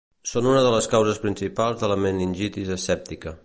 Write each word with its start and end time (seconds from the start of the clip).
Són 0.29 0.47
una 0.53 0.63
de 0.67 0.71
les 0.75 0.87
causes 0.93 1.21
principals 1.27 1.79
de 1.83 1.91
la 1.95 2.01
meningitis 2.07 2.73
asèptica. 2.81 3.39